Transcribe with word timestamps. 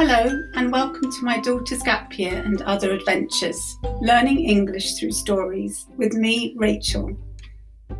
Hello, 0.00 0.44
and 0.54 0.70
welcome 0.70 1.10
to 1.10 1.24
my 1.24 1.40
daughter's 1.40 1.82
gap 1.82 2.16
year 2.16 2.40
and 2.44 2.62
other 2.62 2.92
adventures, 2.92 3.76
learning 4.00 4.44
English 4.44 4.94
through 4.94 5.10
stories 5.10 5.88
with 5.96 6.12
me, 6.12 6.54
Rachel. 6.56 7.16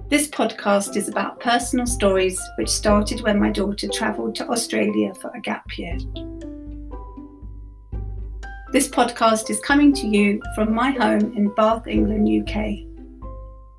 This 0.08 0.28
podcast 0.28 0.94
is 0.94 1.08
about 1.08 1.40
personal 1.40 1.88
stories 1.88 2.40
which 2.56 2.68
started 2.68 3.22
when 3.22 3.40
my 3.40 3.50
daughter 3.50 3.88
travelled 3.88 4.36
to 4.36 4.48
Australia 4.48 5.12
for 5.16 5.32
a 5.34 5.40
gap 5.40 5.76
year. 5.76 5.98
This 8.72 8.86
podcast 8.88 9.50
is 9.50 9.58
coming 9.58 9.92
to 9.94 10.06
you 10.06 10.40
from 10.54 10.72
my 10.72 10.92
home 10.92 11.36
in 11.36 11.52
Bath, 11.56 11.88
England, 11.88 12.28
UK. 12.28 12.56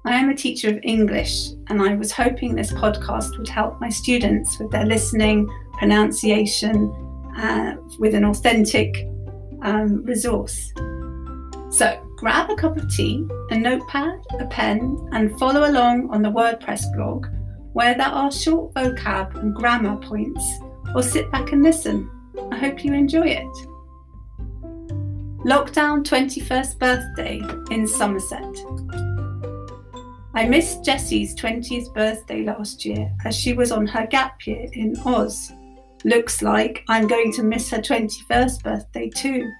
I 0.04 0.16
am 0.16 0.28
a 0.28 0.36
teacher 0.36 0.68
of 0.68 0.80
English, 0.84 1.52
and 1.68 1.82
I 1.82 1.96
was 1.96 2.12
hoping 2.12 2.54
this 2.54 2.74
podcast 2.74 3.38
would 3.38 3.48
help 3.48 3.80
my 3.80 3.88
students 3.88 4.60
with 4.60 4.72
their 4.72 4.86
listening, 4.86 5.48
pronunciation, 5.78 6.94
uh, 7.40 7.76
with 7.98 8.14
an 8.14 8.26
authentic 8.26 9.08
um, 9.62 10.04
resource. 10.04 10.74
So 11.72 12.02
grab 12.18 12.50
a 12.50 12.56
cup 12.56 12.78
of 12.78 12.90
tea, 12.90 13.26
a 13.50 13.58
notepad, 13.58 14.20
a 14.40 14.46
pen, 14.48 14.98
and 15.14 15.38
follow 15.40 15.70
along 15.70 16.10
on 16.12 16.22
the 16.22 16.30
WordPress 16.30 16.84
blog 16.96 17.28
where 17.74 17.96
there 17.96 18.08
are 18.08 18.32
short 18.32 18.74
vocab 18.74 19.36
and 19.40 19.54
grammar 19.54 19.96
points, 19.98 20.44
or 20.96 21.04
sit 21.04 21.32
back 21.32 21.52
and 21.52 21.64
listen. 21.64 22.10
I 22.52 22.58
hope 22.58 22.84
you 22.84 22.94
enjoy 22.94 23.28
it. 23.28 23.68
Lockdown 25.46 26.04
21st 26.04 26.80
birthday 26.80 27.42
in 27.72 27.88
Somerset. 27.88 28.44
I 30.34 30.46
missed 30.46 30.84
Jessie's 30.84 31.36
20th 31.36 31.94
birthday 31.94 32.44
last 32.44 32.86
year 32.86 33.12
as 33.24 33.36
she 33.36 33.54
was 33.54 33.72
on 33.72 33.88
her 33.88 34.08
gap 34.08 34.46
year 34.46 34.68
in 34.74 34.96
Oz 35.06 35.52
Looks 36.06 36.42
like 36.42 36.84
I'm 36.88 37.08
going 37.08 37.34
to 37.34 37.44
miss 37.44 37.70
her 37.72 37.80
21st 37.80 38.64
birthday 38.64 39.10
too. 39.10 39.52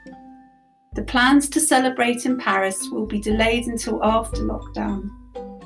The 0.96 1.04
plans 1.04 1.50
to 1.50 1.60
celebrate 1.60 2.26
in 2.26 2.38
Paris 2.38 2.88
will 2.92 3.06
be 3.06 3.20
delayed 3.20 3.68
until 3.68 4.04
after 4.04 4.42
lockdown. 4.42 5.10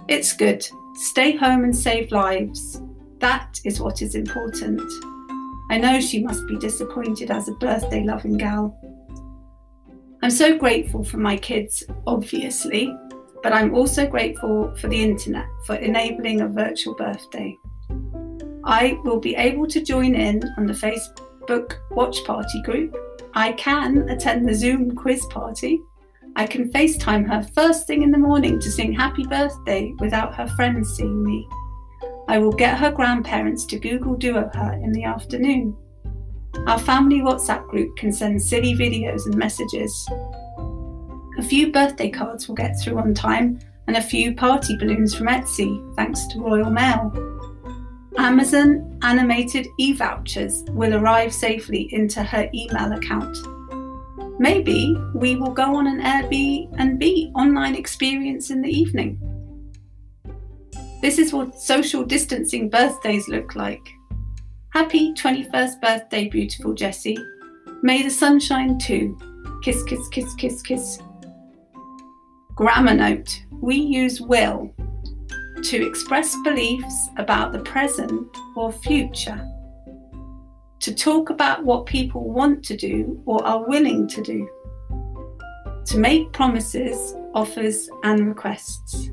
It's 0.07 0.33
good. 0.33 0.67
Stay 0.95 1.35
home 1.35 1.63
and 1.63 1.75
save 1.75 2.11
lives. 2.11 2.81
That 3.19 3.59
is 3.63 3.79
what 3.79 4.01
is 4.01 4.15
important. 4.15 4.81
I 5.69 5.77
know 5.77 5.99
she 6.01 6.23
must 6.23 6.45
be 6.47 6.57
disappointed 6.57 7.31
as 7.31 7.47
a 7.47 7.53
birthday 7.53 8.03
loving 8.03 8.37
gal. 8.37 8.77
I'm 10.21 10.31
so 10.31 10.57
grateful 10.57 11.03
for 11.03 11.17
my 11.17 11.37
kids, 11.37 11.83
obviously, 12.07 12.95
but 13.43 13.53
I'm 13.53 13.75
also 13.75 14.07
grateful 14.07 14.75
for 14.75 14.87
the 14.87 15.03
internet 15.03 15.45
for 15.65 15.75
enabling 15.75 16.41
a 16.41 16.47
virtual 16.47 16.95
birthday. 16.95 17.55
I 18.65 18.97
will 19.03 19.19
be 19.19 19.35
able 19.35 19.67
to 19.67 19.83
join 19.83 20.15
in 20.15 20.41
on 20.57 20.65
the 20.65 20.73
Facebook 20.73 21.73
watch 21.91 22.23
party 22.23 22.61
group. 22.63 22.95
I 23.33 23.51
can 23.53 24.09
attend 24.09 24.47
the 24.47 24.55
Zoom 24.55 24.95
quiz 24.95 25.25
party. 25.25 25.81
I 26.35 26.47
can 26.47 26.71
FaceTime 26.71 27.27
her 27.27 27.43
first 27.53 27.87
thing 27.87 28.03
in 28.03 28.11
the 28.11 28.17
morning 28.17 28.59
to 28.59 28.71
sing 28.71 28.93
happy 28.93 29.25
birthday 29.25 29.93
without 29.99 30.33
her 30.35 30.47
friends 30.55 30.95
seeing 30.95 31.23
me. 31.23 31.47
I 32.29 32.37
will 32.37 32.53
get 32.53 32.77
her 32.77 32.89
grandparents 32.89 33.65
to 33.65 33.79
Google 33.79 34.15
Duo 34.15 34.49
her 34.53 34.73
in 34.81 34.93
the 34.93 35.03
afternoon. 35.03 35.75
Our 36.65 36.79
family 36.79 37.19
WhatsApp 37.19 37.67
group 37.67 37.97
can 37.97 38.13
send 38.13 38.41
silly 38.41 38.75
videos 38.75 39.25
and 39.25 39.35
messages. 39.35 40.07
A 41.37 41.43
few 41.43 41.71
birthday 41.71 42.09
cards 42.09 42.47
will 42.47 42.55
get 42.55 42.79
through 42.79 42.97
on 42.97 43.13
time, 43.13 43.59
and 43.87 43.97
a 43.97 44.01
few 44.01 44.33
party 44.33 44.77
balloons 44.77 45.13
from 45.13 45.27
Etsy, 45.27 45.95
thanks 45.95 46.25
to 46.27 46.39
Royal 46.39 46.69
Mail. 46.69 47.11
Amazon 48.17 48.99
animated 49.01 49.67
e 49.79 49.93
vouchers 49.93 50.63
will 50.69 50.93
arrive 50.93 51.33
safely 51.33 51.93
into 51.93 52.23
her 52.23 52.49
email 52.53 52.93
account. 52.93 53.35
Maybe 54.39 54.95
we 55.15 55.35
will 55.35 55.51
go 55.51 55.75
on 55.75 55.87
an 55.87 56.01
Airbnb 56.01 57.31
online 57.35 57.75
experience 57.75 58.51
in 58.51 58.61
the 58.61 58.69
evening. 58.69 59.19
This 61.01 61.17
is 61.17 61.33
what 61.33 61.59
social 61.59 62.03
distancing 62.03 62.69
birthdays 62.69 63.27
look 63.27 63.55
like. 63.55 63.85
Happy 64.69 65.13
21st 65.13 65.81
birthday, 65.81 66.29
beautiful 66.29 66.73
Jessie. 66.73 67.17
May 67.81 68.03
the 68.03 68.09
sunshine 68.09 68.77
too. 68.79 69.17
Kiss, 69.63 69.83
kiss, 69.83 70.07
kiss, 70.09 70.33
kiss, 70.35 70.61
kiss. 70.61 70.99
Grammar 72.55 72.93
note 72.93 73.43
we 73.61 73.75
use 73.75 74.21
will 74.21 74.73
to 75.63 75.85
express 75.85 76.35
beliefs 76.43 77.09
about 77.17 77.51
the 77.51 77.59
present 77.59 78.27
or 78.55 78.71
future, 78.71 79.49
to 80.79 80.93
talk 80.93 81.29
about 81.29 81.63
what 81.63 81.85
people 81.85 82.29
want 82.29 82.63
to 82.65 82.75
do 82.75 83.21
or 83.25 83.45
are 83.45 83.67
willing 83.67 84.07
to 84.09 84.21
do, 84.21 84.49
to 85.85 85.97
make 85.97 86.31
promises, 86.33 87.15
offers, 87.33 87.89
and 88.03 88.27
requests. 88.27 89.09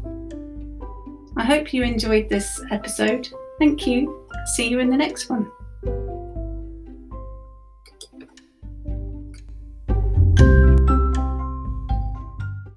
I 1.36 1.44
hope 1.44 1.72
you 1.72 1.84
enjoyed 1.84 2.28
this 2.28 2.60
episode. 2.70 3.28
Thank 3.58 3.86
you. 3.86 4.26
See 4.56 4.68
you 4.68 4.80
in 4.80 4.90
the 4.90 4.96
next 4.96 5.30
one. 5.30 5.50